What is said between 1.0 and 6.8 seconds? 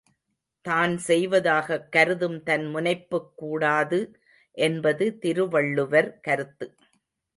செய்வதாகக் கருதும் தன்முனைப்புக் கூடாது என்பது திருவள்ளுவர் கருத்து.